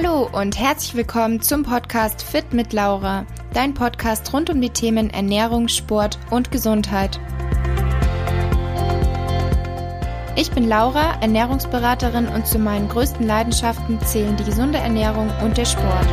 [0.00, 5.10] Hallo und herzlich willkommen zum Podcast Fit mit Laura, dein Podcast rund um die Themen
[5.10, 7.18] Ernährung, Sport und Gesundheit.
[10.36, 15.64] Ich bin Laura, Ernährungsberaterin und zu meinen größten Leidenschaften zählen die gesunde Ernährung und der
[15.64, 16.06] Sport.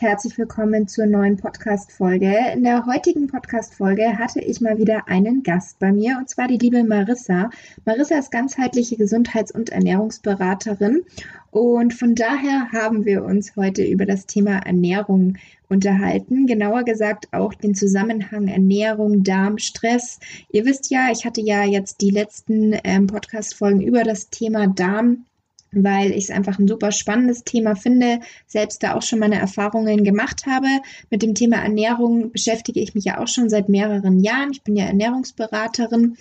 [0.00, 2.34] Herzlich willkommen zur neuen Podcast-Folge.
[2.54, 6.58] In der heutigen Podcast-Folge hatte ich mal wieder einen Gast bei mir und zwar die
[6.58, 7.50] liebe Marissa.
[7.84, 11.02] Marissa ist ganzheitliche Gesundheits- und Ernährungsberaterin
[11.50, 15.36] und von daher haben wir uns heute über das Thema Ernährung
[15.68, 16.46] unterhalten.
[16.46, 20.20] Genauer gesagt auch den Zusammenhang Ernährung, Darm, Stress.
[20.50, 25.25] Ihr wisst ja, ich hatte ja jetzt die letzten ähm, Podcast-Folgen über das Thema Darm
[25.84, 30.04] weil ich es einfach ein super spannendes Thema finde, selbst da auch schon meine Erfahrungen
[30.04, 30.66] gemacht habe.
[31.10, 34.50] Mit dem Thema Ernährung beschäftige ich mich ja auch schon seit mehreren Jahren.
[34.52, 36.16] Ich bin ja Ernährungsberaterin,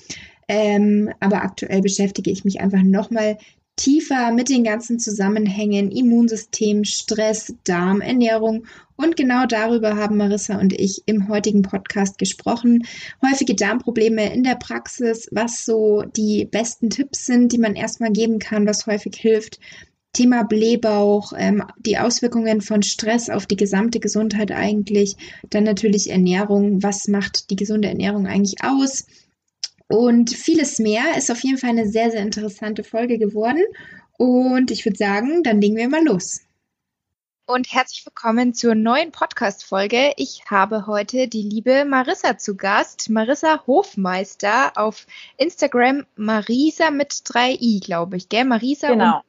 [0.47, 3.37] ähm, aber aktuell beschäftige ich mich einfach nochmal
[3.75, 10.73] tiefer mit den ganzen Zusammenhängen Immunsystem, Stress, Darm, Ernährung und genau darüber haben Marissa und
[10.73, 12.85] ich im heutigen Podcast gesprochen.
[13.25, 18.39] Häufige Darmprobleme in der Praxis, was so die besten Tipps sind, die man erstmal geben
[18.39, 19.59] kann, was häufig hilft.
[20.13, 25.17] Thema Blähbauch, ähm, die Auswirkungen von Stress auf die gesamte Gesundheit eigentlich.
[25.49, 26.81] Dann natürlich Ernährung.
[26.81, 29.07] Was macht die gesunde Ernährung eigentlich aus?
[29.87, 33.61] Und vieles mehr ist auf jeden Fall eine sehr, sehr interessante Folge geworden.
[34.17, 36.41] Und ich würde sagen, dann legen wir mal los.
[37.47, 40.13] Und herzlich willkommen zur neuen Podcast-Folge.
[40.17, 43.11] Ich habe heute die liebe Marissa zu Gast.
[43.11, 45.05] Marissa Hofmeister auf
[45.37, 46.07] Instagram.
[46.15, 48.45] Marisa mit 3i, glaube ich, gell?
[48.45, 49.21] Marisa genau.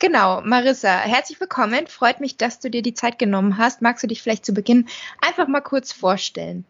[0.00, 1.86] Genau, Marissa, herzlich willkommen.
[1.86, 3.80] Freut mich, dass du dir die Zeit genommen hast.
[3.80, 4.88] Magst du dich vielleicht zu Beginn
[5.20, 6.66] einfach mal kurz vorstellen?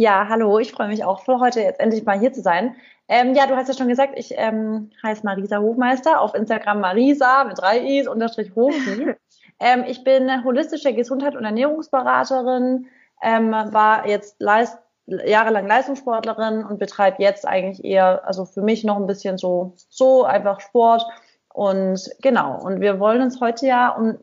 [0.00, 2.76] Ja, hallo, ich freue mich auch für heute jetzt endlich mal hier zu sein.
[3.08, 7.42] Ähm, ja, du hast ja schon gesagt, ich ähm, heiße Marisa Hofmeister, auf Instagram Marisa
[7.42, 9.16] mit drei I's unterstrich Hofi.
[9.58, 12.86] ähm, ich bin holistische Gesundheit- und Ernährungsberaterin,
[13.22, 18.98] ähm, war jetzt leist jahrelang Leistungssportlerin und betreibe jetzt eigentlich eher, also für mich noch
[18.98, 21.04] ein bisschen so, so einfach Sport.
[21.52, 24.18] Und genau, und wir wollen uns heute ja um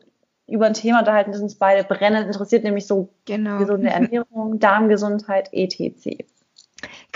[0.46, 3.58] über ein Thema unterhalten, das uns beide brennend interessiert, nämlich so genau.
[3.58, 6.24] gesunde Ernährung, Darmgesundheit, etc.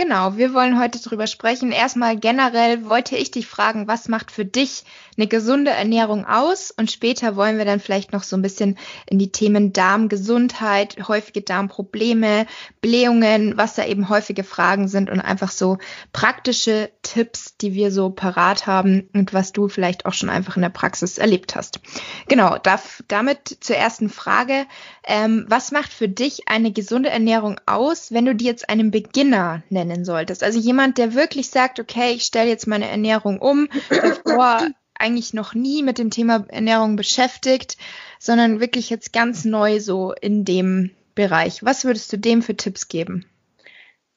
[0.00, 1.72] Genau, wir wollen heute drüber sprechen.
[1.72, 4.84] Erstmal generell wollte ich dich fragen, was macht für dich
[5.18, 6.70] eine gesunde Ernährung aus?
[6.70, 11.42] Und später wollen wir dann vielleicht noch so ein bisschen in die Themen Darmgesundheit, häufige
[11.42, 12.46] Darmprobleme,
[12.80, 15.76] Blähungen, was da eben häufige Fragen sind und einfach so
[16.14, 20.62] praktische Tipps, die wir so parat haben und was du vielleicht auch schon einfach in
[20.62, 21.78] der Praxis erlebt hast.
[22.26, 24.64] Genau, darf, damit zur ersten Frage.
[25.04, 29.62] Ähm, was macht für dich eine gesunde Ernährung aus, wenn du dir jetzt einen Beginner
[29.68, 30.42] nennen nennen solltest.
[30.42, 34.60] Also jemand, der wirklich sagt, okay, ich stelle jetzt meine Ernährung um, davor
[34.94, 37.76] eigentlich noch nie mit dem Thema Ernährung beschäftigt,
[38.18, 41.64] sondern wirklich jetzt ganz neu so in dem Bereich.
[41.64, 43.26] Was würdest du dem für Tipps geben?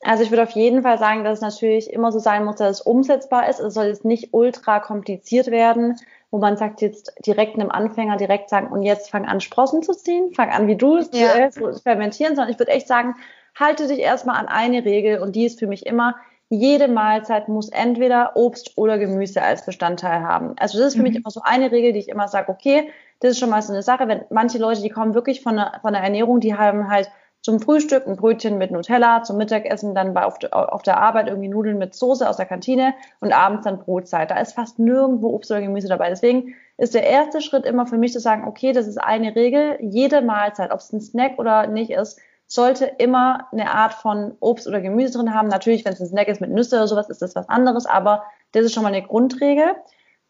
[0.01, 2.79] Also ich würde auf jeden Fall sagen, dass es natürlich immer so sein muss, dass
[2.79, 3.59] es umsetzbar ist.
[3.59, 5.97] Es soll jetzt nicht ultra kompliziert werden,
[6.29, 9.93] wo man sagt jetzt direkt einem Anfänger direkt sagen, und jetzt fang an Sprossen zu
[9.93, 11.49] ziehen, fang an wie du es ja.
[11.49, 13.15] zu fermentieren, sondern ich würde echt sagen,
[13.59, 16.15] halte dich erstmal an eine Regel und die ist für mich immer,
[16.49, 20.53] jede Mahlzeit muss entweder Obst oder Gemüse als Bestandteil haben.
[20.59, 21.07] Also das ist für mhm.
[21.07, 22.89] mich immer so eine Regel, die ich immer sage, okay,
[23.21, 25.79] das ist schon mal so eine Sache, wenn manche Leute, die kommen wirklich von der,
[25.81, 27.09] von der Ernährung, die haben halt
[27.41, 31.49] zum Frühstück ein Brötchen mit Nutella, zum Mittagessen dann bei, auf, auf der Arbeit irgendwie
[31.49, 34.31] Nudeln mit Soße aus der Kantine und abends dann Brotzeit.
[34.31, 36.09] Da ist fast nirgendwo Obst oder Gemüse dabei.
[36.09, 39.77] Deswegen ist der erste Schritt immer für mich zu sagen, okay, das ist eine Regel.
[39.81, 44.67] Jede Mahlzeit, ob es ein Snack oder nicht ist, sollte immer eine Art von Obst
[44.67, 45.47] oder Gemüse drin haben.
[45.47, 48.23] Natürlich, wenn es ein Snack ist mit Nüsse oder sowas, ist das was anderes, aber
[48.51, 49.75] das ist schon mal eine Grundregel.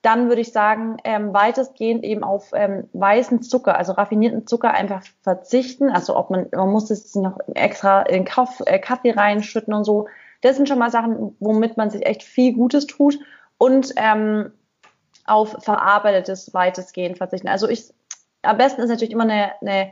[0.02, 5.02] Dann würde ich sagen, ähm, weitestgehend eben auf ähm, weißen Zucker, also raffinierten Zucker einfach
[5.22, 5.90] verzichten.
[5.90, 10.08] Also ob man, man muss es noch extra in Kaff, äh, Kaffee reinschütten und so.
[10.42, 13.18] Das sind schon mal Sachen, womit man sich echt viel Gutes tut.
[13.58, 14.52] Und ähm,
[15.26, 17.48] auf verarbeitetes weitestgehend verzichten.
[17.48, 17.94] Also ich,
[18.42, 19.92] am besten ist natürlich immer eine, eine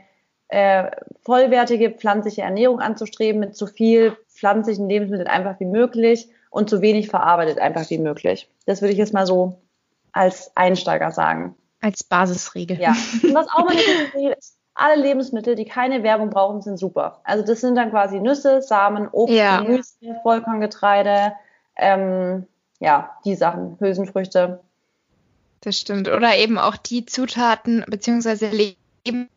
[0.52, 0.90] äh,
[1.22, 7.08] vollwertige pflanzliche Ernährung anzustreben mit so viel pflanzlichen Lebensmitteln einfach wie möglich und so wenig
[7.08, 8.50] verarbeitet einfach wie möglich.
[8.66, 9.58] Das würde ich jetzt mal so
[10.12, 11.54] als Einsteiger sagen.
[11.80, 12.78] Als Basisregel.
[12.78, 12.90] Ja.
[13.22, 17.22] Und was auch mal eine Regel ist, alle Lebensmittel, die keine Werbung brauchen, sind super.
[17.24, 19.62] Also das sind dann quasi Nüsse, Samen, Obst, ja.
[19.62, 21.32] Gemüse, Vollkorngetreide,
[21.76, 22.46] ähm,
[22.78, 24.60] ja, die Sachen, Hülsenfrüchte.
[25.62, 26.08] Das stimmt.
[26.08, 29.28] Oder eben auch die Zutaten beziehungsweise Lebensmittel,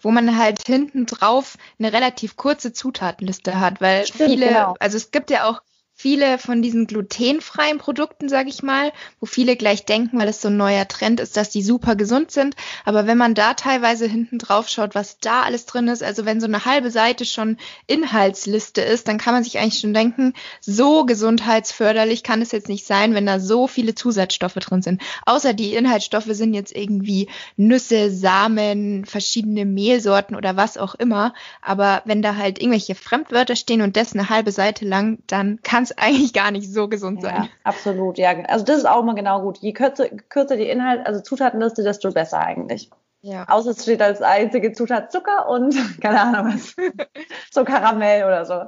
[0.00, 4.74] wo man halt hinten drauf eine relativ kurze Zutatenliste hat, weil Stimmt, viele, genau.
[4.78, 5.62] also es gibt ja auch
[6.00, 10.46] viele von diesen glutenfreien Produkten, sage ich mal, wo viele gleich denken, weil es so
[10.46, 12.54] ein neuer Trend ist, dass die super gesund sind.
[12.84, 16.40] Aber wenn man da teilweise hinten drauf schaut, was da alles drin ist, also wenn
[16.40, 17.56] so eine halbe Seite schon
[17.88, 22.86] Inhaltsliste ist, dann kann man sich eigentlich schon denken, so gesundheitsförderlich kann es jetzt nicht
[22.86, 25.02] sein, wenn da so viele Zusatzstoffe drin sind.
[25.26, 31.34] Außer die Inhaltsstoffe sind jetzt irgendwie Nüsse, Samen, verschiedene Mehlsorten oder was auch immer.
[31.60, 35.87] Aber wenn da halt irgendwelche Fremdwörter stehen und das eine halbe Seite lang, dann kann
[35.90, 37.44] es eigentlich gar nicht so gesund sein.
[37.44, 38.30] Ja, absolut, ja.
[38.48, 39.58] Also das ist auch mal genau gut.
[39.58, 42.90] Je kürzer, kürzer die Inhalt, also Zutatenliste, desto besser eigentlich.
[43.20, 43.46] Ja.
[43.48, 46.74] Außer es steht als einzige Zutat Zucker und keine Ahnung was.
[47.50, 48.64] so Karamell oder so.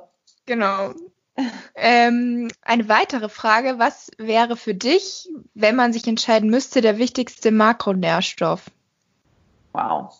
[0.46, 0.92] Genau.
[1.74, 7.50] Ähm, eine weitere Frage, was wäre für dich, wenn man sich entscheiden müsste, der wichtigste
[7.50, 8.70] Makronährstoff?
[9.72, 10.12] Wow.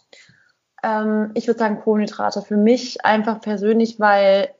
[0.83, 2.43] Ähm, ich würde sagen Kohlenhydrate.
[2.43, 4.55] Für mich einfach persönlich, weil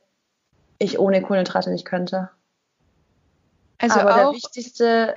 [0.81, 2.29] ich ohne Kohlenhydrate nicht könnte.
[3.77, 5.15] Also Aber der wichtigste,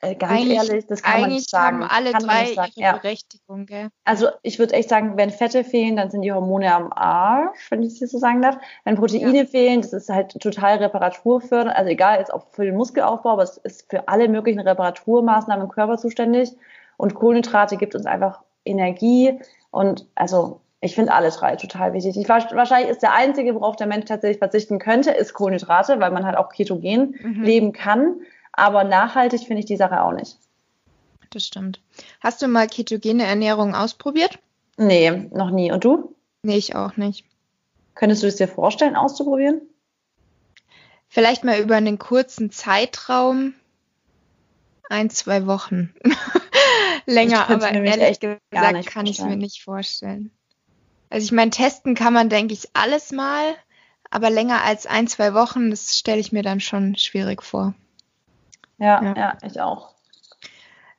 [0.00, 1.80] äh, ganz ehrlich, das kann man nicht sagen.
[1.80, 2.92] Haben alle kann drei ihre ja.
[2.92, 3.88] Berechtigung, gell?
[4.04, 7.82] Also ich würde echt sagen, wenn Fette fehlen, dann sind die Hormone am Arsch, wenn
[7.82, 8.58] ich das so sagen darf.
[8.84, 9.46] Wenn Proteine ja.
[9.46, 11.76] fehlen, das ist halt total reparaturfördernd.
[11.76, 15.72] Also egal, ist auch für den Muskelaufbau, aber es ist für alle möglichen Reparaturmaßnahmen im
[15.72, 16.52] Körper zuständig.
[16.98, 19.38] Und Kohlenhydrate gibt uns einfach Energie.
[19.70, 22.16] Und also ich finde alle drei total wichtig.
[22.16, 26.24] Ich, wahrscheinlich ist der einzige, worauf der Mensch tatsächlich verzichten könnte, ist Kohlenhydrate, weil man
[26.24, 27.42] halt auch ketogen mhm.
[27.42, 28.20] leben kann.
[28.52, 30.38] Aber nachhaltig finde ich die Sache auch nicht.
[31.30, 31.82] Das stimmt.
[32.20, 34.38] Hast du mal ketogene Ernährung ausprobiert?
[34.76, 35.72] Nee, noch nie.
[35.72, 36.14] Und du?
[36.42, 37.24] Nee, ich auch nicht.
[37.94, 39.62] Könntest du es dir vorstellen, auszuprobieren?
[41.08, 43.54] Vielleicht mal über einen kurzen Zeitraum.
[44.88, 45.94] Ein, zwei Wochen.
[47.06, 50.30] Länger, aber ehrlich gesagt kann ich es mir nicht vorstellen.
[51.10, 53.54] Also ich meine, testen kann man, denke ich, alles mal,
[54.10, 57.74] aber länger als ein, zwei Wochen, das stelle ich mir dann schon schwierig vor.
[58.78, 59.95] Ja, ja, ja ich auch.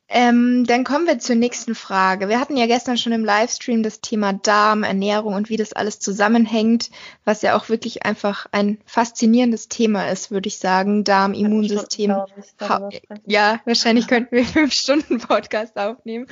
[0.09, 2.29] Ähm, dann kommen wir zur nächsten Frage.
[2.29, 5.99] Wir hatten ja gestern schon im Livestream das Thema Darm, Ernährung und wie das alles
[5.99, 6.91] zusammenhängt,
[7.25, 11.03] was ja auch wirklich einfach ein faszinierendes Thema ist, würde ich sagen.
[11.03, 12.15] Darm, Immunsystem.
[13.25, 16.27] Ja, wahrscheinlich könnten wir fünf Stunden Podcast aufnehmen.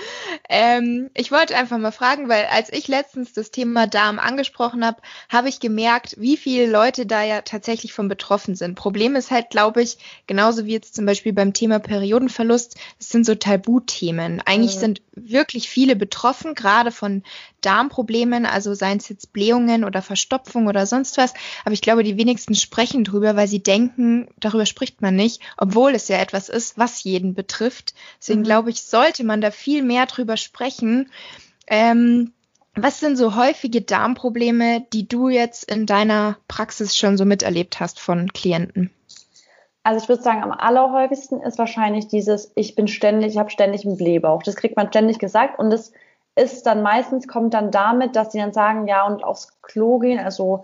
[0.48, 5.02] Ähm, ich wollte einfach mal fragen, weil als ich letztens das Thema Darm angesprochen habe,
[5.28, 8.76] habe ich gemerkt, wie viele Leute da ja tatsächlich von betroffen sind.
[8.76, 13.26] Problem ist halt, glaube ich, genauso wie jetzt zum Beispiel beim Thema Periodenverlust, es sind
[13.26, 14.42] so Teil Tabuthemen.
[14.46, 14.80] Eigentlich mhm.
[14.80, 17.24] sind wirklich viele betroffen, gerade von
[17.62, 21.34] Darmproblemen, also seien es jetzt Blähungen oder Verstopfung oder sonst was.
[21.64, 25.96] Aber ich glaube, die wenigsten sprechen drüber, weil sie denken, darüber spricht man nicht, obwohl
[25.96, 27.94] es ja etwas ist, was jeden betrifft.
[28.20, 28.46] Deswegen mhm.
[28.46, 31.10] glaube ich, sollte man da viel mehr drüber sprechen.
[31.68, 32.32] Ähm,
[32.76, 38.00] was sind so häufige Darmprobleme, die du jetzt in deiner Praxis schon so miterlebt hast
[38.00, 38.92] von Klienten?
[39.86, 43.86] Also ich würde sagen, am allerhäufigsten ist wahrscheinlich dieses, ich bin ständig, ich habe ständig
[43.86, 44.42] einen Blähbauch.
[44.42, 45.92] Das kriegt man ständig gesagt und das
[46.36, 50.18] ist dann meistens, kommt dann damit, dass sie dann sagen, ja, und aufs Klo gehen,
[50.18, 50.64] also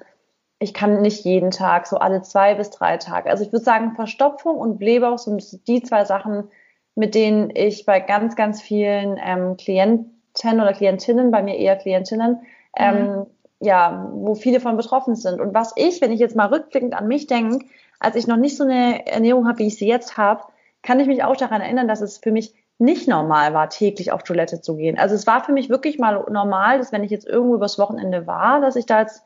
[0.58, 3.30] ich kann nicht jeden Tag, so alle zwei bis drei Tage.
[3.30, 6.50] Also ich würde sagen, Verstopfung und Blähbauch sind die zwei Sachen,
[6.96, 10.10] mit denen ich bei ganz, ganz vielen ähm, Klienten
[10.44, 12.40] oder Klientinnen, bei mir eher Klientinnen, mhm.
[12.75, 13.25] ähm,
[13.60, 15.40] ja, wo viele von betroffen sind.
[15.40, 17.63] Und was ich, wenn ich jetzt mal rückblickend an mich denke,
[18.01, 20.43] als ich noch nicht so eine Ernährung habe, wie ich sie jetzt habe,
[20.81, 24.24] kann ich mich auch daran erinnern, dass es für mich nicht normal war, täglich auf
[24.24, 24.98] Toilette zu gehen.
[24.98, 28.25] Also es war für mich wirklich mal normal, dass wenn ich jetzt irgendwo übers Wochenende
[28.25, 29.24] war, dass ich da jetzt,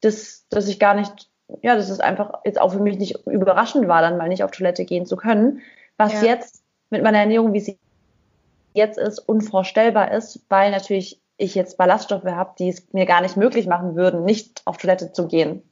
[0.00, 1.28] das, dass ich gar nicht,
[1.60, 4.52] ja, dass es einfach jetzt auch für mich nicht überraschend war, dann mal nicht auf
[4.52, 5.60] Toilette gehen zu können.
[5.96, 6.22] Was ja.
[6.22, 7.78] jetzt mit meiner Ernährung, wie sie
[8.74, 13.36] jetzt ist, unvorstellbar ist, weil natürlich ich jetzt Ballaststoffe habe, die es mir gar nicht
[13.36, 15.64] möglich machen würden, nicht auf Toilette zu gehen.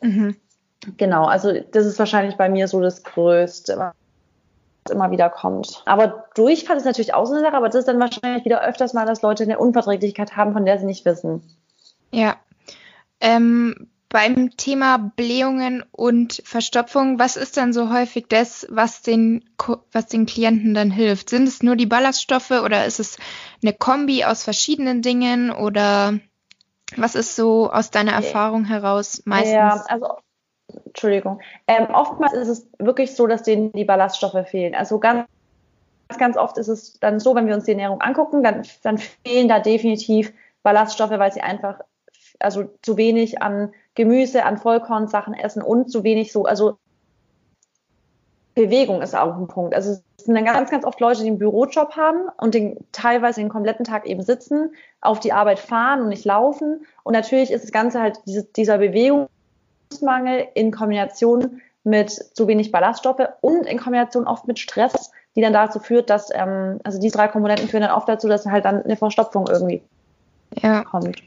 [0.00, 0.34] Mhm.
[0.96, 3.94] Genau, also das ist wahrscheinlich bei mir so das Größte, was
[4.90, 5.82] immer wieder kommt.
[5.86, 8.94] Aber Durchfall ist natürlich auch so eine Sache, aber das ist dann wahrscheinlich wieder öfters
[8.94, 11.42] mal, dass Leute eine Unverträglichkeit haben, von der sie nicht wissen.
[12.12, 12.36] Ja.
[13.20, 19.44] Ähm, beim Thema Blähungen und Verstopfung, was ist dann so häufig das, was den,
[19.92, 21.28] was den Klienten dann hilft?
[21.28, 23.18] Sind es nur die Ballaststoffe oder ist es
[23.62, 26.18] eine Kombi aus verschiedenen Dingen oder
[26.96, 29.52] was ist so aus deiner Erfahrung heraus meistens?
[29.52, 30.16] Ja, also
[30.84, 31.40] Entschuldigung.
[31.66, 34.74] Ähm, oftmals ist es wirklich so, dass denen die Ballaststoffe fehlen.
[34.74, 35.26] Also ganz,
[36.18, 39.48] ganz oft ist es dann so, wenn wir uns die Ernährung angucken, dann, dann fehlen
[39.48, 40.32] da definitiv
[40.62, 41.80] Ballaststoffe, weil sie einfach
[42.40, 46.78] also zu wenig an Gemüse, an Vollkornsachen essen und zu wenig so, also
[48.54, 49.74] Bewegung ist auch ein Punkt.
[49.74, 53.40] Also es sind dann ganz, ganz oft Leute, die einen Bürojob haben und den, teilweise
[53.40, 56.84] den kompletten Tag eben sitzen, auf die Arbeit fahren und nicht laufen.
[57.04, 59.28] Und natürlich ist das Ganze halt diese, dieser Bewegung
[60.02, 65.52] Mangel in Kombination mit zu wenig Ballaststoffe und in Kombination oft mit Stress, die dann
[65.52, 68.82] dazu führt, dass, ähm, also die drei Komponenten führen dann oft dazu, dass halt dann
[68.82, 69.82] eine Verstopfung irgendwie
[70.62, 70.84] ja.
[70.84, 71.22] kommt.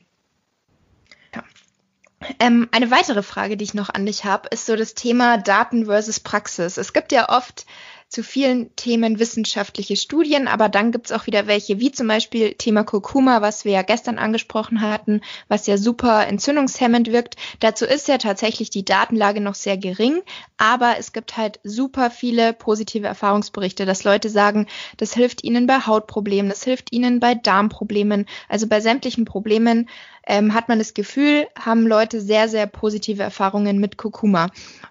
[2.39, 5.85] Ähm, eine weitere Frage, die ich noch an dich habe, ist so das Thema Daten
[5.85, 6.77] versus Praxis.
[6.77, 7.65] Es gibt ja oft
[8.11, 12.83] zu vielen Themen wissenschaftliche Studien, aber dann gibt's auch wieder welche, wie zum Beispiel Thema
[12.83, 17.37] Kurkuma, was wir ja gestern angesprochen hatten, was ja super entzündungshemmend wirkt.
[17.61, 20.21] Dazu ist ja tatsächlich die Datenlage noch sehr gering,
[20.57, 25.79] aber es gibt halt super viele positive Erfahrungsberichte, dass Leute sagen, das hilft ihnen bei
[25.79, 29.87] Hautproblemen, das hilft ihnen bei Darmproblemen, also bei sämtlichen Problemen
[30.27, 34.49] ähm, hat man das Gefühl, haben Leute sehr, sehr positive Erfahrungen mit Kurkuma.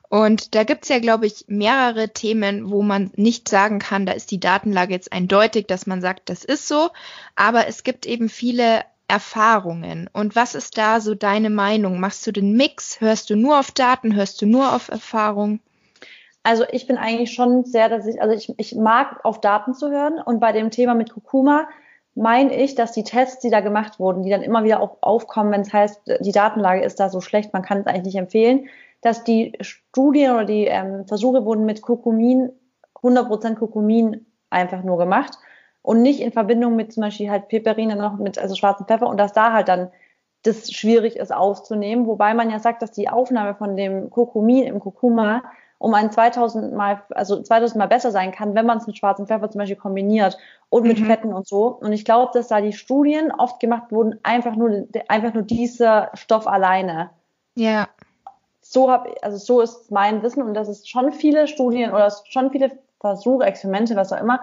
[0.09, 4.31] Und da gibt's ja, glaube ich, mehrere Themen, wo man nicht sagen kann, da ist
[4.31, 6.91] die Datenlage jetzt eindeutig, dass man sagt, das ist so.
[7.37, 10.09] Aber es gibt eben viele Erfahrungen.
[10.13, 12.01] Und was ist da so deine Meinung?
[12.01, 13.01] Machst du den Mix?
[13.01, 14.15] Hörst du nur auf Daten?
[14.15, 15.61] Hörst du nur auf Erfahrung?
[16.43, 19.91] Also ich bin eigentlich schon sehr, dass ich, also ich, ich mag auf Daten zu
[19.91, 20.21] hören.
[20.25, 21.69] Und bei dem Thema mit Kurkuma
[22.21, 25.53] meine ich, dass die Tests, die da gemacht wurden, die dann immer wieder auch aufkommen,
[25.53, 28.69] wenn es heißt, die Datenlage ist da so schlecht, man kann es eigentlich nicht empfehlen,
[29.01, 32.53] dass die Studien oder die ähm, Versuche wurden mit Kurkumin,
[33.03, 35.39] 100% Kurkumin einfach nur gemacht
[35.81, 39.17] und nicht in Verbindung mit zum Beispiel halt Piperine noch mit, also schwarzen Pfeffer und
[39.17, 39.91] dass da halt dann
[40.43, 44.81] das schwierig ist aufzunehmen, wobei man ja sagt, dass die Aufnahme von dem Kurkumin im
[44.81, 45.43] Kurkuma
[45.79, 49.27] um ein 2000 mal, also 2000 mal besser sein kann, wenn man es mit schwarzem
[49.27, 50.37] Pfeffer zum Beispiel kombiniert
[50.71, 51.07] und mit mhm.
[51.07, 51.67] Fetten und so.
[51.67, 56.11] Und ich glaube, dass da die Studien oft gemacht wurden, einfach nur, einfach nur dieser
[56.15, 57.11] Stoff alleine.
[57.57, 57.89] Ja.
[58.63, 62.51] So hab, also so ist mein Wissen und dass es schon viele Studien oder schon
[62.53, 64.41] viele Versuche, Experimente, was auch immer,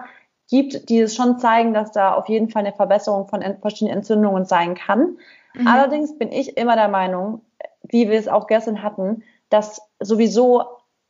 [0.50, 4.44] gibt, die es schon zeigen, dass da auf jeden Fall eine Verbesserung von verschiedenen Entzündungen
[4.44, 5.18] sein kann.
[5.54, 5.66] Mhm.
[5.66, 7.40] Allerdings bin ich immer der Meinung,
[7.82, 10.64] wie wir es auch gestern hatten, dass sowieso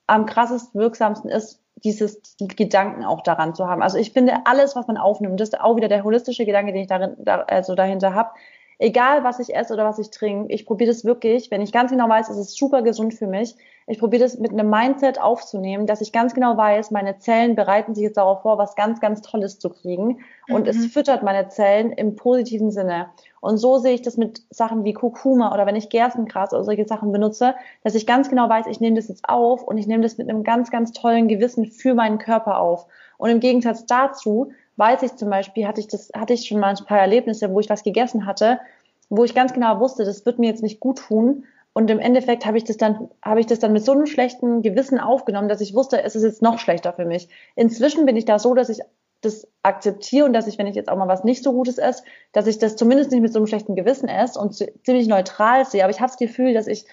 [0.07, 3.83] am krassest wirksamsten ist, dieses die Gedanken auch daran zu haben.
[3.83, 6.83] Also ich finde alles, was man aufnimmt, das ist auch wieder der holistische Gedanke, den
[6.83, 8.31] ich darin, da, also dahinter habe.
[8.79, 11.91] Egal, was ich esse oder was ich trinke, ich probiere das wirklich, wenn ich ganz
[11.91, 13.57] genau weiß, es ist super gesund für mich.
[13.91, 17.95] Ich probiere das mit einem Mindset aufzunehmen, dass ich ganz genau weiß, meine Zellen bereiten
[17.95, 20.21] sich jetzt darauf vor, was ganz, ganz Tolles zu kriegen.
[20.49, 20.69] Und mhm.
[20.69, 23.09] es füttert meine Zellen im positiven Sinne.
[23.41, 26.87] Und so sehe ich das mit Sachen wie Kurkuma oder wenn ich Gerstengras oder solche
[26.87, 30.03] Sachen benutze, dass ich ganz genau weiß, ich nehme das jetzt auf und ich nehme
[30.03, 32.87] das mit einem ganz, ganz tollen Gewissen für meinen Körper auf.
[33.17, 36.75] Und im Gegensatz dazu weiß ich zum Beispiel, hatte ich das, hatte ich schon mal
[36.77, 38.61] ein paar Erlebnisse, wo ich was gegessen hatte,
[39.09, 41.45] wo ich ganz genau wusste, das wird mir jetzt nicht gut tun.
[41.79, 44.63] Und im Endeffekt habe ich das dann, habe ich das dann mit so einem schlechten
[44.63, 47.29] Gewissen aufgenommen, dass ich wusste, es ist jetzt noch schlechter für mich.
[47.55, 48.81] Inzwischen bin ich da so, dass ich
[49.21, 52.03] das akzeptiere und dass ich, wenn ich jetzt auch mal was nicht so Gutes esse,
[52.33, 55.85] dass ich das zumindest nicht mit so einem schlechten Gewissen esse und ziemlich neutral sehe.
[55.85, 56.85] Aber ich habe das Gefühl, dass ich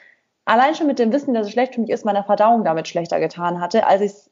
[0.46, 3.20] allein schon mit dem Wissen, dass es schlecht für mich ist, meiner Verdauung damit schlechter
[3.20, 4.30] getan hatte, als ich es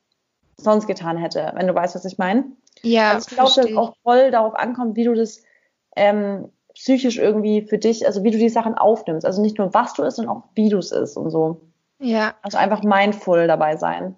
[0.58, 2.44] sonst getan hätte, wenn du weißt, was ich meine.
[2.84, 5.42] Ja, also ich glaube, dass es auch voll darauf ankommt, wie du das
[5.96, 9.26] ähm, psychisch irgendwie für dich, also wie du die Sachen aufnimmst.
[9.26, 11.62] Also nicht nur was du isst, sondern auch wie du es isst und so.
[12.00, 12.36] Ja.
[12.42, 14.16] Also einfach mindful dabei sein.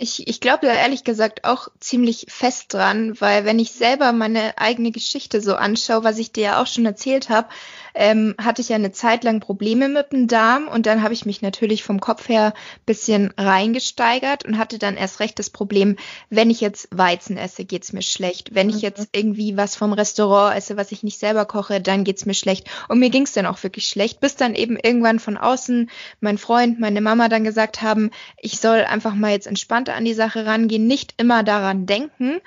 [0.00, 4.56] Ich, ich glaube da ehrlich gesagt auch ziemlich fest dran, weil wenn ich selber meine
[4.56, 7.48] eigene Geschichte so anschaue, was ich dir ja auch schon erzählt habe,
[7.94, 11.26] ähm, hatte ich ja eine Zeit lang Probleme mit dem Darm und dann habe ich
[11.26, 12.54] mich natürlich vom Kopf her
[12.86, 15.96] bisschen reingesteigert und hatte dann erst recht das Problem,
[16.30, 18.54] wenn ich jetzt Weizen esse, geht's mir schlecht.
[18.54, 18.82] Wenn ich mhm.
[18.82, 22.68] jetzt irgendwie was vom Restaurant esse, was ich nicht selber koche, dann geht's mir schlecht.
[22.88, 25.90] Und mir ging's dann auch wirklich schlecht, bis dann eben irgendwann von außen
[26.20, 30.14] mein Freund, meine Mama dann gesagt haben, ich soll einfach mal jetzt entspannter an die
[30.14, 32.40] Sache rangehen, nicht immer daran denken.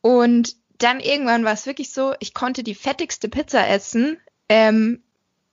[0.00, 5.02] Und dann irgendwann war es wirklich so, ich konnte die fettigste Pizza essen, ähm,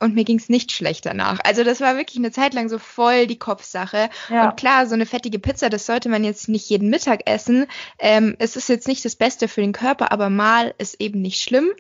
[0.04, 1.40] und mir ging es nicht schlecht danach.
[1.46, 4.10] Also das war wirklich eine Zeit lang so voll die Kopfsache.
[4.30, 4.50] Ja.
[4.50, 7.68] Und klar, so eine fettige Pizza, das sollte man jetzt nicht jeden Mittag essen.
[8.00, 11.42] Ähm, es ist jetzt nicht das Beste für den Körper, aber mal ist eben nicht
[11.42, 11.72] schlimm.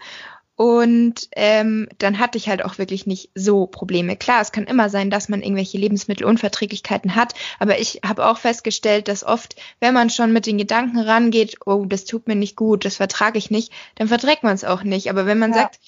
[0.56, 4.16] Und ähm, dann hatte ich halt auch wirklich nicht so Probleme.
[4.16, 9.08] Klar, es kann immer sein, dass man irgendwelche Lebensmittelunverträglichkeiten hat, aber ich habe auch festgestellt,
[9.08, 12.86] dass oft, wenn man schon mit den Gedanken rangeht, oh, das tut mir nicht gut,
[12.86, 15.10] das vertrage ich nicht, dann verträgt man es auch nicht.
[15.10, 15.58] Aber wenn man ja.
[15.58, 15.80] sagt,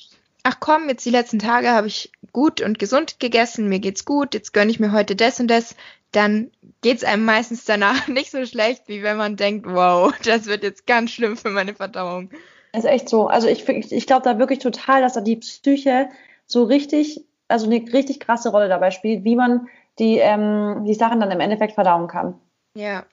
[0.46, 4.36] ach komm, jetzt die letzten Tage habe ich gut und gesund gegessen, mir geht's gut,
[4.36, 5.76] jetzt gönne ich mir heute das und das,
[6.12, 10.64] dann geht's einem meistens danach nicht so schlecht, wie wenn man denkt, wow, das wird
[10.64, 12.30] jetzt ganz schlimm für meine Verdauung.
[12.74, 13.28] ist echt so.
[13.28, 16.10] Also ich, ich glaube da wirklich total, dass da die Psyche
[16.46, 21.20] so richtig, also eine richtig krasse Rolle dabei spielt, wie man die, ähm, die Sachen
[21.20, 22.40] dann im Endeffekt verdauen kann.
[22.78, 23.04] Ja,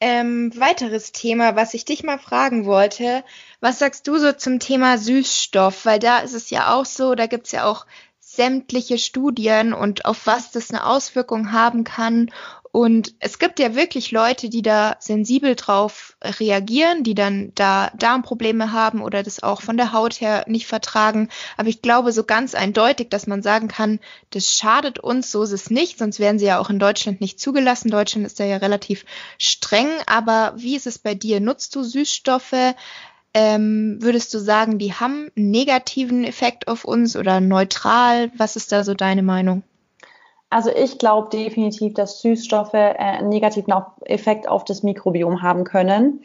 [0.00, 3.24] ähm, weiteres Thema, was ich dich mal fragen wollte,
[3.60, 5.84] was sagst du so zum Thema Süßstoff?
[5.84, 7.86] Weil da ist es ja auch so, da gibt's ja auch
[8.20, 12.30] sämtliche Studien und auf was das eine Auswirkung haben kann.
[12.78, 18.70] Und es gibt ja wirklich Leute, die da sensibel drauf reagieren, die dann da Darmprobleme
[18.70, 21.28] haben oder das auch von der Haut her nicht vertragen.
[21.56, 23.98] Aber ich glaube so ganz eindeutig, dass man sagen kann,
[24.30, 27.40] das schadet uns, so ist es nicht, sonst wären sie ja auch in Deutschland nicht
[27.40, 27.90] zugelassen.
[27.90, 29.04] Deutschland ist da ja relativ
[29.38, 29.88] streng.
[30.06, 31.40] Aber wie ist es bei dir?
[31.40, 32.76] Nutzt du Süßstoffe?
[33.34, 38.30] Ähm, würdest du sagen, die haben einen negativen Effekt auf uns oder neutral?
[38.36, 39.64] Was ist da so deine Meinung?
[40.50, 43.74] Also ich glaube definitiv, dass Süßstoffe äh, einen negativen
[44.04, 46.22] Effekt auf das Mikrobiom haben können.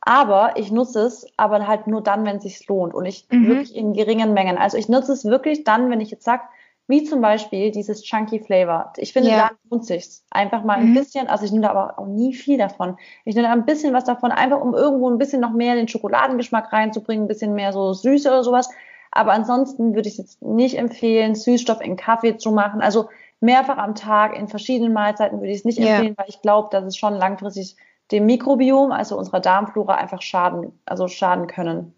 [0.00, 3.48] Aber ich nutze es, aber halt nur dann, wenn es sich lohnt und ich mhm.
[3.48, 4.56] wirklich in geringen Mengen.
[4.56, 6.44] Also ich nutze es wirklich dann, wenn ich jetzt sage,
[6.88, 8.92] wie zum Beispiel dieses Chunky Flavor.
[8.96, 9.48] Ich finde, ja.
[9.48, 10.94] da lohnt sich einfach mal ein mhm.
[10.94, 12.96] bisschen, also ich nehme da aber auch nie viel davon.
[13.24, 15.88] Ich nehme da ein bisschen was davon, einfach um irgendwo ein bisschen noch mehr den
[15.88, 18.70] Schokoladengeschmack reinzubringen, ein bisschen mehr so Süße oder sowas.
[19.10, 22.80] Aber ansonsten würde ich es jetzt nicht empfehlen, Süßstoff in Kaffee zu machen.
[22.80, 23.08] Also
[23.40, 26.18] mehrfach am Tag in verschiedenen Mahlzeiten würde ich es nicht empfehlen, ja.
[26.18, 27.76] weil ich glaube, dass es schon langfristig
[28.10, 31.94] dem Mikrobiom, also unserer Darmflora, einfach schaden, also schaden können.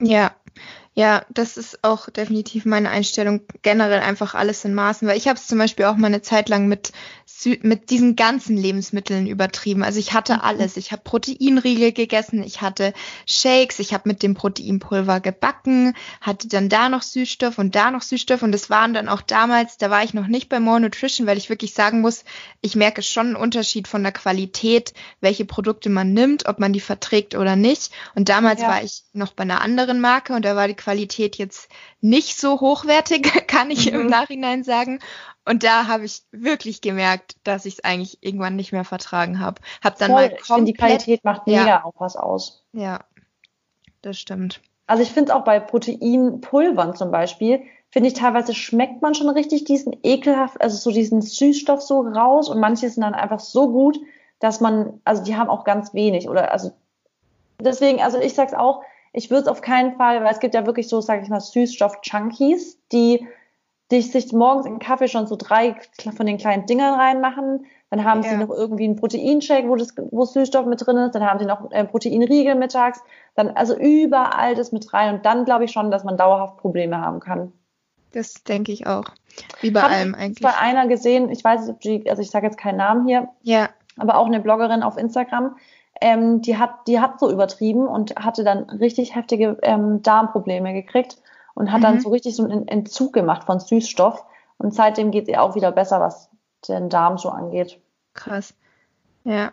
[0.00, 0.30] Ja,
[0.98, 3.42] ja, das ist auch definitiv meine Einstellung.
[3.62, 6.48] Generell einfach alles in Maßen, weil ich habe es zum Beispiel auch mal eine Zeit
[6.48, 6.90] lang mit
[7.62, 9.84] mit diesen ganzen Lebensmitteln übertrieben.
[9.84, 10.40] Also ich hatte mhm.
[10.40, 10.76] alles.
[10.76, 12.92] Ich habe Proteinriegel gegessen, ich hatte
[13.26, 18.02] Shakes, ich habe mit dem Proteinpulver gebacken, hatte dann da noch Süßstoff und da noch
[18.02, 21.26] Süßstoff und das waren dann auch damals, da war ich noch nicht bei More Nutrition,
[21.26, 22.24] weil ich wirklich sagen muss,
[22.60, 26.80] ich merke schon einen Unterschied von der Qualität, welche Produkte man nimmt, ob man die
[26.80, 27.92] verträgt oder nicht.
[28.16, 28.68] Und damals ja.
[28.68, 31.68] war ich noch bei einer anderen Marke und da war die Qualität jetzt
[32.00, 34.00] nicht so hochwertig, kann ich mhm.
[34.00, 35.00] im Nachhinein sagen.
[35.44, 39.60] Und da habe ich wirklich gemerkt, dass ich es eigentlich irgendwann nicht mehr vertragen habe.
[39.82, 40.28] Hab dann Voll.
[40.28, 41.84] mal komplett, ich finde, die Qualität macht mega ja.
[41.84, 42.64] auch was aus.
[42.72, 43.00] Ja,
[44.02, 44.60] das stimmt.
[44.86, 49.28] Also ich finde es auch bei Proteinpulvern zum Beispiel, finde ich teilweise schmeckt man schon
[49.28, 53.70] richtig diesen ekelhaft, also so diesen Süßstoff so raus und manche sind dann einfach so
[53.70, 53.98] gut,
[54.40, 56.72] dass man, also die haben auch ganz wenig oder also
[57.60, 58.82] deswegen, also ich sag's auch,
[59.18, 61.40] ich würde es auf keinen Fall, weil es gibt ja wirklich so, sage ich mal,
[61.40, 63.26] Süßstoff-Junkies, die
[63.90, 65.74] die sich morgens in den Kaffee schon so drei
[66.14, 67.64] von den kleinen Dingern reinmachen.
[67.90, 68.30] Dann haben ja.
[68.30, 71.14] sie noch irgendwie einen Proteinshake, wo, das, wo Süßstoff mit drin ist.
[71.14, 73.00] Dann haben sie noch äh, Proteinriegel mittags.
[73.34, 75.14] Dann also überall das mit rein.
[75.14, 77.52] Und dann glaube ich schon, dass man dauerhaft Probleme haben kann.
[78.12, 79.04] Das denke ich auch.
[79.62, 80.42] Wie bei Hab allem ich eigentlich.
[80.42, 83.28] bei einer gesehen, ich weiß nicht, ob die, also ich sage jetzt keinen Namen hier,
[83.42, 83.70] ja.
[83.96, 85.56] aber auch eine Bloggerin auf Instagram,
[86.00, 91.18] ähm, die hat, die hat so übertrieben und hatte dann richtig heftige ähm, Darmprobleme gekriegt
[91.54, 91.84] und hat mhm.
[91.84, 94.24] dann so richtig so einen Entzug gemacht von Süßstoff.
[94.58, 96.30] Und seitdem geht es ihr auch wieder besser, was
[96.66, 97.80] den Darm so angeht.
[98.14, 98.54] Krass.
[99.24, 99.52] Ja.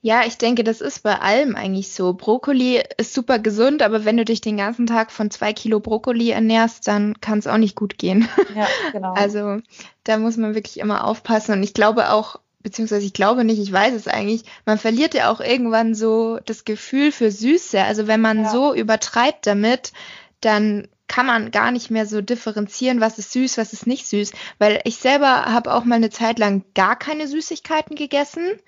[0.00, 2.12] Ja, ich denke, das ist bei allem eigentlich so.
[2.12, 6.28] Brokkoli ist super gesund, aber wenn du dich den ganzen Tag von zwei Kilo Brokkoli
[6.28, 8.28] ernährst, dann kann es auch nicht gut gehen.
[8.54, 9.14] Ja, genau.
[9.16, 9.60] Also
[10.02, 11.52] da muss man wirklich immer aufpassen.
[11.52, 15.30] Und ich glaube auch, beziehungsweise ich glaube nicht, ich weiß es eigentlich, man verliert ja
[15.30, 17.80] auch irgendwann so das Gefühl für Süße.
[17.80, 18.50] Also wenn man ja.
[18.50, 19.92] so übertreibt damit,
[20.40, 24.32] dann kann man gar nicht mehr so differenzieren, was ist süß, was ist nicht süß.
[24.58, 28.58] Weil ich selber habe auch mal eine Zeit lang gar keine Süßigkeiten gegessen.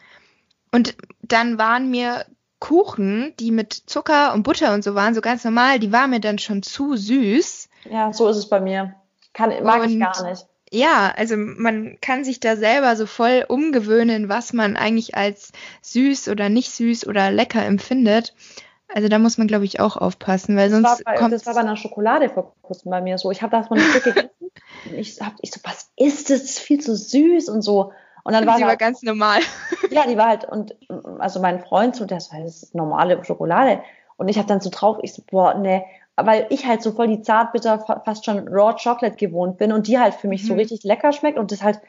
[0.71, 2.27] Und dann waren mir
[2.59, 6.21] Kuchen, die mit Zucker und Butter und so waren, so ganz normal, die waren mir
[6.21, 7.71] dann schon zu süß.
[7.91, 8.95] Ja, so ist es bei mir.
[9.33, 10.45] Kann, mag und, ich gar nicht.
[10.73, 15.53] Ja, also man kann sich da selber so voll umgewöhnen, was man eigentlich als
[15.83, 18.35] süß oder nicht süß oder lecker empfindet.
[18.89, 21.47] Also da muss man, glaube ich, auch aufpassen, weil sonst das war bei, kommt das
[21.47, 23.31] war bei einer Schokolade vor kurzem bei mir so.
[23.31, 24.31] Ich habe das mal ein Stück gegessen
[24.85, 26.41] und ich, hab, ich so, was ist das?
[26.41, 27.93] das ist viel zu süß und so.
[28.25, 29.41] Und dann war sie halt, war ganz normal.
[29.91, 30.77] Ja, die war halt und
[31.21, 33.83] also mein Freund so, das war das normale Schokolade
[34.17, 35.85] und ich habe dann so drauf, ich so boah, ne,
[36.17, 39.99] weil ich halt so voll die zartbitter fast schon Raw Chocolate gewohnt bin und die
[39.99, 40.49] halt für mich mhm.
[40.49, 41.81] so richtig lecker schmeckt und das halt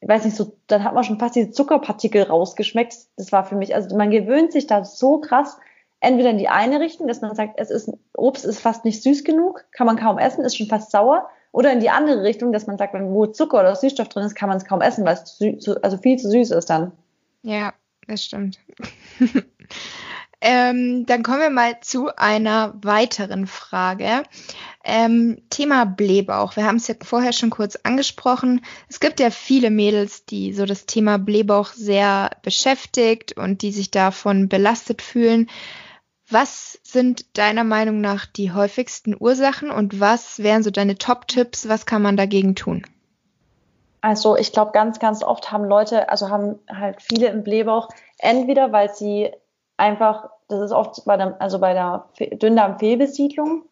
[0.00, 2.94] ich weiß nicht, so, dann hat man schon fast die Zuckerpartikel rausgeschmeckt.
[3.16, 5.58] Das war für mich, also man gewöhnt sich da so krass
[6.00, 9.24] entweder in die eine Richtung, dass man sagt, es ist Obst ist fast nicht süß
[9.24, 12.66] genug, kann man kaum essen, ist schon fast sauer, oder in die andere Richtung, dass
[12.66, 15.14] man sagt, wenn wo Zucker oder Süßstoff drin ist, kann man es kaum essen, weil
[15.14, 15.24] es
[15.58, 16.92] zu, also viel zu süß ist dann.
[17.42, 17.72] Ja,
[18.06, 18.58] das stimmt.
[20.40, 24.22] ähm, dann kommen wir mal zu einer weiteren Frage.
[24.84, 26.54] Ähm, Thema Blähbauch.
[26.54, 28.64] Wir haben es ja vorher schon kurz angesprochen.
[28.88, 33.90] Es gibt ja viele Mädels, die so das Thema Blähbauch sehr beschäftigt und die sich
[33.90, 35.48] davon belastet fühlen.
[36.30, 41.68] Was sind deiner Meinung nach die häufigsten Ursachen und was wären so deine Top-Tipps?
[41.68, 42.86] Was kann man dagegen tun?
[44.02, 48.70] Also ich glaube, ganz, ganz oft haben Leute, also haben halt viele im Blähbauch, entweder
[48.72, 49.32] weil sie
[49.78, 53.62] einfach, das ist oft bei der, also bei der Dünndarmfehlbesiedlung,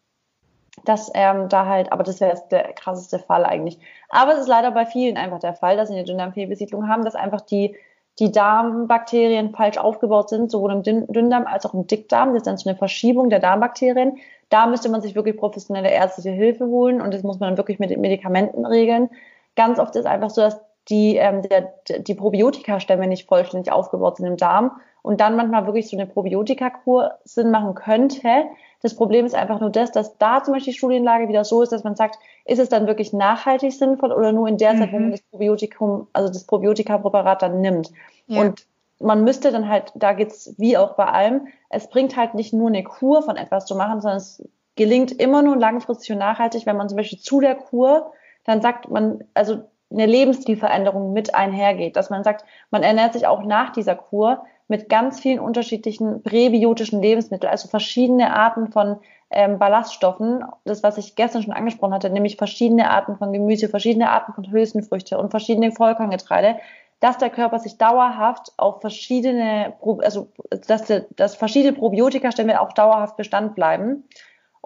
[0.85, 3.79] dass ähm, da halt, aber das wäre jetzt der krasseste Fall eigentlich.
[4.09, 7.15] Aber es ist leider bei vielen einfach der Fall, dass sie eine Dünndarmfehlbesiedlung haben, dass
[7.15, 7.75] einfach die
[8.19, 12.29] die Darmbakterien falsch aufgebaut sind, sowohl im Dünndarm als auch im Dickdarm.
[12.29, 14.17] Das ist dann so eine Verschiebung der Darmbakterien.
[14.49, 17.79] Da müsste man sich wirklich professionelle ärztliche Hilfe holen und das muss man dann wirklich
[17.79, 19.09] mit Medikamenten regeln.
[19.55, 24.27] Ganz oft ist einfach so, dass die, ähm, der, die Probiotika-Stämme nicht vollständig aufgebaut sind
[24.27, 28.45] im Darm und dann manchmal wirklich so eine Probiotika-Kur Sinn machen könnte.
[28.81, 31.71] Das Problem ist einfach nur das, dass da zum Beispiel die Studienlage wieder so ist,
[31.71, 34.77] dass man sagt, ist es dann wirklich nachhaltig sinnvoll oder nur in der mhm.
[34.79, 37.91] Zeit, wo man das Probiotikum, also das Probiotika-Präparat dann nimmt.
[38.27, 38.41] Ja.
[38.41, 38.65] Und
[38.99, 42.67] man müsste dann halt, da geht's wie auch bei allem, es bringt halt nicht nur
[42.67, 44.43] eine Kur von etwas zu machen, sondern es
[44.75, 48.11] gelingt immer nur langfristig und nachhaltig, wenn man zum Beispiel zu der Kur
[48.47, 49.57] dann sagt man, also
[49.91, 54.89] eine Lebensstilveränderung mit einhergeht, dass man sagt, man ernährt sich auch nach dieser Kur mit
[54.89, 58.97] ganz vielen unterschiedlichen präbiotischen Lebensmitteln, also verschiedene Arten von
[59.29, 64.09] ähm, Ballaststoffen, das, was ich gestern schon angesprochen hatte, nämlich verschiedene Arten von Gemüse, verschiedene
[64.09, 66.57] Arten von Hülsenfrüchte und verschiedene Vollkorngetreide,
[66.99, 70.29] dass der Körper sich dauerhaft auf verschiedene, also
[70.67, 74.05] dass, dass verschiedene Probiotika-Stämme auch dauerhaft Bestand bleiben.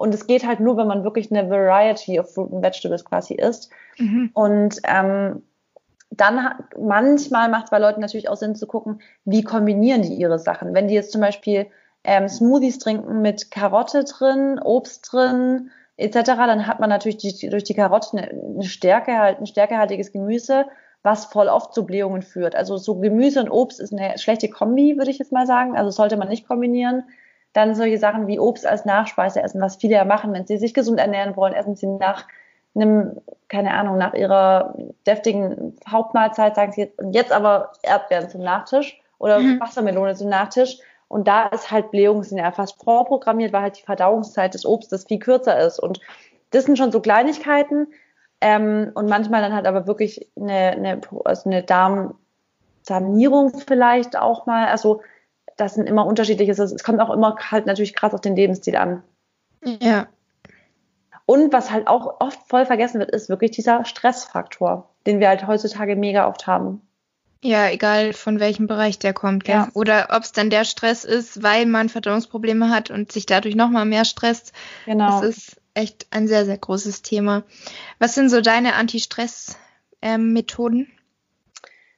[0.01, 3.35] Und es geht halt nur, wenn man wirklich eine Variety of Fruit and Vegetables quasi
[3.35, 3.69] isst.
[3.97, 4.31] Mhm.
[4.33, 5.43] Und ähm,
[6.09, 10.15] dann hat, manchmal macht es bei Leuten natürlich auch Sinn zu gucken, wie kombinieren die
[10.15, 10.73] ihre Sachen.
[10.73, 11.67] Wenn die jetzt zum Beispiel
[12.03, 17.63] ähm, Smoothies trinken mit Karotte drin, Obst drin, etc., dann hat man natürlich die, durch
[17.63, 20.65] die Karotte eine, eine Stärke, halt, ein stärkehaltiges Gemüse,
[21.03, 22.55] was voll oft zu Blähungen führt.
[22.55, 25.77] Also so Gemüse und Obst ist eine schlechte Kombi, würde ich jetzt mal sagen.
[25.77, 27.03] Also sollte man nicht kombinieren.
[27.53, 30.73] Dann solche Sachen wie Obst als Nachspeise essen, was viele ja machen, wenn sie sich
[30.73, 32.25] gesund ernähren wollen, essen sie nach
[32.75, 38.41] einem, keine Ahnung, nach ihrer deftigen Hauptmahlzeit, sagen sie jetzt, und jetzt aber Erdbeeren zum
[38.41, 39.59] Nachtisch oder mhm.
[39.59, 40.79] Wassermelone zum Nachtisch.
[41.07, 45.03] Und da ist halt Blähungen sind ja fast vorprogrammiert, weil halt die Verdauungszeit des Obstes
[45.03, 45.77] viel kürzer ist.
[45.79, 45.99] Und
[46.51, 47.87] das sind schon so Kleinigkeiten.
[48.39, 54.67] Ähm, und manchmal dann halt aber wirklich eine, eine, also eine Darmsanierung vielleicht auch mal.
[54.67, 55.01] Also
[55.57, 59.03] das sind immer unterschiedliche, es kommt auch immer halt natürlich krass auf den Lebensstil an.
[59.63, 60.07] Ja.
[61.25, 65.47] Und was halt auch oft voll vergessen wird, ist wirklich dieser Stressfaktor, den wir halt
[65.47, 66.81] heutzutage mega oft haben.
[67.43, 69.55] Ja, egal von welchem Bereich der kommt, gell?
[69.55, 69.69] Ja.
[69.73, 73.85] Oder ob es dann der Stress ist, weil man Verdauungsprobleme hat und sich dadurch nochmal
[73.85, 74.53] mehr stresst.
[74.85, 75.21] Genau.
[75.21, 77.41] Das ist echt ein sehr, sehr großes Thema.
[77.97, 80.91] Was sind so deine Anti-Stress-Methoden?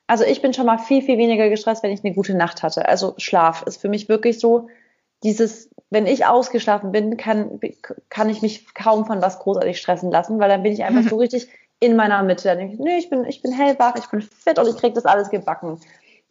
[0.08, 2.88] Also ich bin schon mal viel, viel weniger gestresst, wenn ich eine gute Nacht hatte.
[2.88, 4.68] Also Schlaf ist für mich wirklich so,
[5.24, 7.60] dieses, wenn ich ausgeschlafen bin, kann,
[8.10, 11.18] kann ich mich kaum von was großartig stressen lassen, weil dann bin ich einfach so
[11.18, 11.48] richtig
[11.80, 12.50] in meiner Mitte.
[12.50, 14.94] Dann denke ich, nee, ich bin, ich bin hellwach, ich bin fit und ich kriege
[14.94, 15.80] das alles gebacken.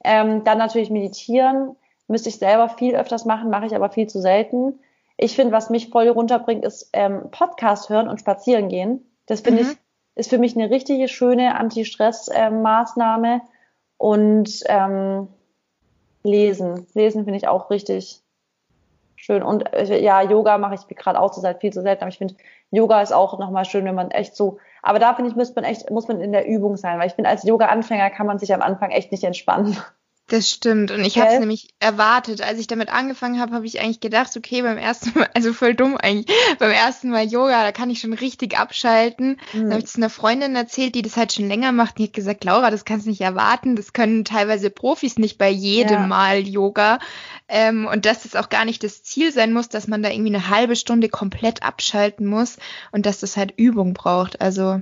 [0.05, 1.77] Ähm, dann natürlich meditieren,
[2.09, 4.81] müsste ich selber viel öfters machen, mache ich aber viel zu selten.
[5.17, 9.07] Ich finde, was mich voll runterbringt, ist ähm, Podcast hören und spazieren gehen.
[9.27, 9.71] Das finde mhm.
[9.71, 9.77] ich,
[10.17, 13.35] ist für mich eine richtige schöne Anti-Stress-Maßnahme.
[13.35, 13.41] Ähm,
[14.03, 15.29] und ähm,
[16.25, 16.89] lesen.
[16.93, 18.21] Lesen finde ich auch richtig
[19.15, 19.45] schön.
[19.45, 22.19] Und äh, ja, Yoga mache ich gerade auch zur Zeit viel zu selten, aber ich
[22.19, 22.35] finde,
[22.73, 25.65] Yoga ist auch nochmal schön, wenn man echt so, aber da finde ich, muss man
[25.65, 28.53] echt, muss man in der Übung sein, weil ich finde, als Yoga-Anfänger kann man sich
[28.53, 29.77] am Anfang echt nicht entspannen.
[30.33, 30.91] Das stimmt.
[30.91, 32.41] Und ich habe es nämlich erwartet.
[32.41, 35.75] Als ich damit angefangen habe, habe ich eigentlich gedacht, okay, beim ersten Mal, also voll
[35.75, 39.39] dumm eigentlich, beim ersten Mal Yoga, da kann ich schon richtig abschalten.
[39.53, 39.61] Mhm.
[39.61, 41.99] Dann habe ich es einer Freundin erzählt, die das halt schon länger macht.
[41.99, 43.77] Die hat gesagt, Laura, das kannst du nicht erwarten.
[43.77, 46.07] Das können teilweise Profis nicht bei jedem ja.
[46.07, 46.99] Mal Yoga.
[47.47, 50.35] Ähm, und dass das auch gar nicht das Ziel sein muss, dass man da irgendwie
[50.35, 52.57] eine halbe Stunde komplett abschalten muss
[52.91, 54.41] und dass das halt Übung braucht.
[54.41, 54.81] Also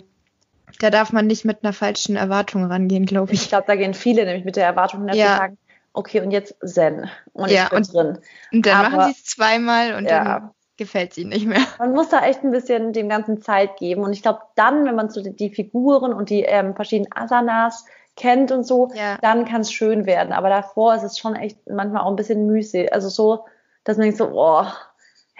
[0.81, 3.43] da darf man nicht mit einer falschen Erwartung rangehen, glaube ich.
[3.43, 5.27] Ich glaube, da gehen viele nämlich mit der Erwartung, dass ja.
[5.27, 5.59] sie sagen,
[5.93, 7.11] okay, und jetzt Zen.
[7.33, 8.19] Und ja, ich bin und, drin.
[8.53, 10.25] Und dann Aber, machen sie es zweimal und ja.
[10.25, 11.61] dann gefällt sie nicht mehr.
[11.79, 14.03] Man muss da echt ein bisschen dem Ganzen Zeit geben.
[14.03, 17.85] Und ich glaube, dann, wenn man so die, die Figuren und die ähm, verschiedenen Asanas
[18.16, 19.19] kennt und so, ja.
[19.21, 20.33] dann kann es schön werden.
[20.33, 22.93] Aber davor ist es schon echt manchmal auch ein bisschen müßig.
[22.95, 23.45] Also so,
[23.85, 24.64] dass man denkt so, oh,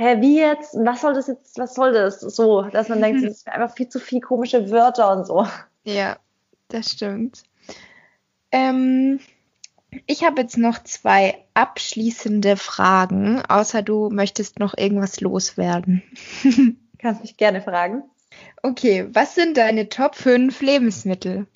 [0.01, 0.75] hä, wie jetzt?
[0.75, 2.21] Was soll das jetzt, was soll das?
[2.21, 5.47] So, dass man denkt, es ist einfach viel zu viel komische Wörter und so.
[5.85, 6.17] Ja,
[6.69, 7.43] das stimmt.
[8.51, 9.21] Ähm,
[10.07, 16.03] ich habe jetzt noch zwei abschließende Fragen, außer du möchtest noch irgendwas loswerden.
[16.99, 18.03] Kannst mich gerne fragen.
[18.63, 21.47] Okay, was sind deine Top 5 Lebensmittel?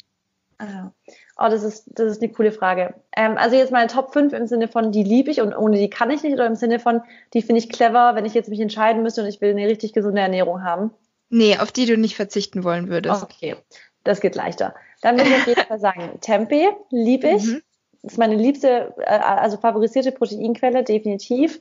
[0.58, 0.90] Ah.
[1.36, 2.94] Oh, das ist, das ist eine coole Frage.
[3.16, 5.90] Ähm, also jetzt meine Top 5 im Sinne von, die liebe ich und ohne die
[5.90, 8.60] kann ich nicht oder im Sinne von, die finde ich clever, wenn ich jetzt mich
[8.60, 10.92] entscheiden müsste und ich will eine richtig gesunde Ernährung haben?
[11.30, 13.24] Nee, auf die du nicht verzichten wollen würdest.
[13.24, 13.56] Okay,
[14.04, 14.74] das geht leichter.
[15.02, 17.46] Dann würde ich auf jeden Fall sagen, Tempeh liebe ich.
[17.46, 17.62] Mhm.
[18.02, 21.60] Das ist meine liebste, äh, also favorisierte Proteinquelle, definitiv.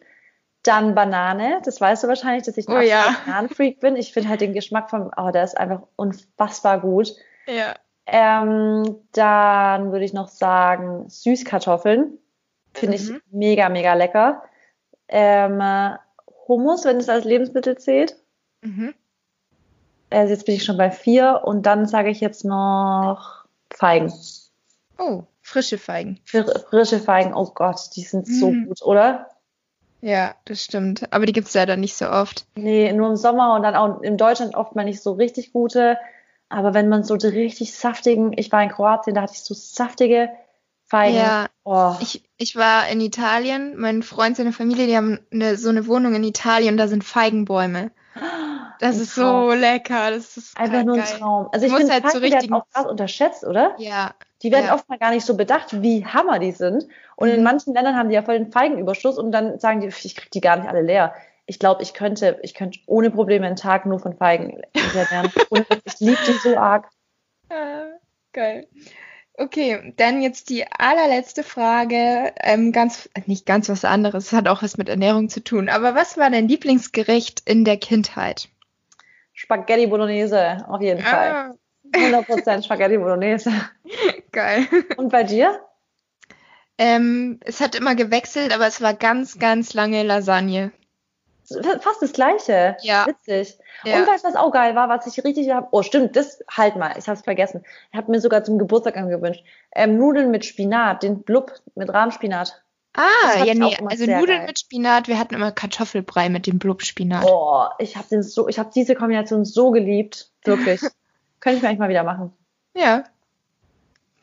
[0.62, 3.16] Dann Banane, das weißt du wahrscheinlich, dass ich ein oh, ja.
[3.26, 3.96] Bananenfreak bin.
[3.96, 7.14] Ich finde halt den Geschmack von, oh, der ist einfach unfassbar gut.
[7.48, 7.76] Ja.
[8.06, 12.18] Ähm, dann würde ich noch sagen Süßkartoffeln.
[12.74, 13.22] Finde ich Mhm.
[13.32, 14.44] mega, mega lecker.
[15.08, 15.98] Ähm, äh,
[16.48, 18.16] Hummus, wenn es als Lebensmittel zählt.
[18.62, 18.94] Mhm.
[20.10, 21.42] Also jetzt bin ich schon bei vier.
[21.46, 24.12] Und dann sage ich jetzt noch Feigen.
[24.98, 26.20] Oh, frische Feigen.
[26.26, 28.68] Fr- Frische Feigen, oh Gott, die sind so Mhm.
[28.68, 29.30] gut, oder?
[30.02, 31.12] Ja, das stimmt.
[31.14, 32.46] Aber die gibt's leider nicht so oft.
[32.56, 35.98] Nee, nur im Sommer und dann auch in Deutschland oft mal nicht so richtig gute.
[36.54, 39.54] Aber wenn man so die richtig saftigen, ich war in Kroatien, da hatte ich so
[39.54, 40.30] saftige
[40.86, 41.18] Feigen.
[41.18, 41.48] Ja.
[41.64, 41.96] Oh.
[42.02, 46.14] Ich, ich war in Italien, mein Freund, seine Familie, die haben eine, so eine Wohnung
[46.14, 47.92] in Italien, da sind Feigenbäume.
[48.80, 49.50] Das Ein ist Traum.
[49.50, 51.20] so lecker, das ist Einfach nur ein geil.
[51.20, 51.50] Traum.
[51.52, 53.74] Also ich finde, halt Feigen werden auch krass unterschätzt, oder?
[53.78, 54.12] Ja,
[54.42, 54.74] Die werden Ja.
[54.76, 56.86] oft mal gar nicht so bedacht, wie Hammer die sind.
[57.16, 57.44] Und in Mhm.
[57.44, 60.42] manchen Ländern haben die ja voll den Feigenüberschuss und dann sagen die, ich krieg die
[60.42, 61.14] gar nicht alle leer.
[61.46, 64.62] Ich glaube, ich könnte, ich könnte ohne Probleme einen Tag nur von Feigen.
[65.50, 66.90] Und ich liebe die so arg.
[67.50, 68.00] Ah,
[68.32, 68.68] geil.
[69.36, 72.34] Okay, dann jetzt die allerletzte Frage.
[72.40, 75.70] Ähm, ganz, nicht ganz was anderes, es hat auch was mit Ernährung zu tun.
[75.70, 78.50] Aber was war dein Lieblingsgericht in der Kindheit?
[79.34, 81.32] Spaghetti Bolognese, auf jeden Fall.
[81.32, 81.54] Ah,
[81.92, 83.52] 100% Spaghetti Bolognese.
[84.32, 84.68] geil.
[84.98, 85.60] Und bei dir?
[86.78, 90.72] Ähm, es hat immer gewechselt, aber es war ganz, ganz lange Lasagne.
[91.46, 92.78] Fast das Gleiche.
[92.82, 93.06] Ja.
[93.06, 93.58] Witzig.
[93.84, 93.98] Ja.
[93.98, 95.68] Und weißt du, was auch geil war, was ich richtig habe?
[95.72, 96.96] Oh, stimmt, das halt mal.
[96.98, 97.64] Ich habe es vergessen.
[97.92, 99.44] Ich habe mir sogar zum Geburtstag angewünscht.
[99.74, 102.64] Ähm, Nudeln mit Spinat, den Blub mit Rahmspinat.
[102.96, 104.46] Ah, ja, nee, also Nudeln geil.
[104.48, 105.08] mit Spinat.
[105.08, 107.26] Wir hatten immer Kartoffelbrei mit dem Blubspinat.
[107.26, 110.80] Oh, ich habe den so, ich habe diese Kombination so geliebt, wirklich.
[111.40, 112.32] Könnte ich mir eigentlich mal wieder machen.
[112.76, 113.04] Ja,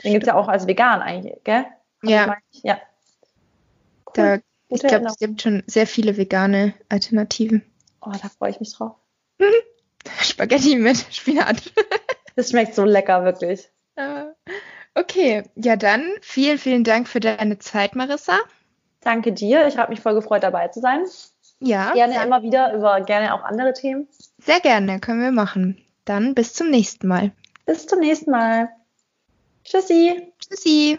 [0.03, 1.67] Den gibt's ja auch als vegan eigentlich, gell?
[2.03, 2.37] Also Ja.
[2.63, 2.79] ja.
[4.15, 4.39] da,
[4.71, 7.63] ich glaube, es gibt schon sehr viele vegane Alternativen.
[8.01, 8.93] Oh, da freue ich mich drauf.
[10.23, 11.63] Spaghetti mit Spinat.
[12.37, 13.69] Das schmeckt so lecker, wirklich.
[13.97, 14.27] Äh,
[14.95, 18.39] Okay, ja dann vielen, vielen Dank für deine Zeit, Marissa.
[19.01, 19.67] Danke dir.
[19.67, 21.05] Ich habe mich voll gefreut, dabei zu sein.
[21.59, 24.09] Ja, Gerne dann- immer wieder über gerne auch andere Themen.
[24.39, 25.85] sehr gerne, können wir machen.
[26.05, 27.33] Dann bis zum nächsten Mal.
[27.67, 28.71] Bis zum nächsten Mal.
[29.65, 30.33] Tschüssi.
[30.39, 30.99] Tschüssi.